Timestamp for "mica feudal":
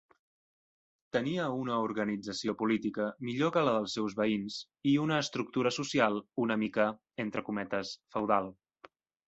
6.65-8.55